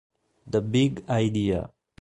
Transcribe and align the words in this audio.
The 0.49 0.61
Big 0.63 1.05
Idea 1.07 1.69